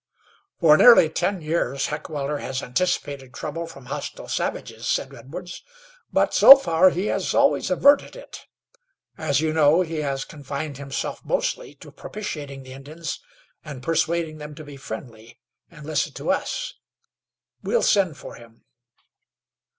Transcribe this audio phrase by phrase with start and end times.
[0.59, 5.61] "For nearly ten years Heckewelder has anticipated trouble from hostile savages," said Edwards,
[6.11, 8.47] "but so far he has always averted it.
[9.15, 13.19] As you know, he has confined himself mostly to propitiating the Indians,
[13.63, 16.73] and persuading them to be friendly, and listen to us.
[17.61, 18.65] We'll send for him."